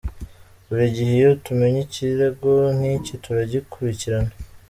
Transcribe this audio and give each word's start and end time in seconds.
Buri 0.67 0.85
gihe 0.95 1.13
iyo 1.19 1.31
tumenye 1.45 1.79
ikirego 1.87 2.51
nk’iki 2.75 3.13
turagikurikirana. 3.23 4.31